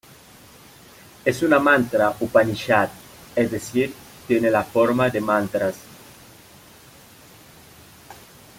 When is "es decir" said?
3.35-3.93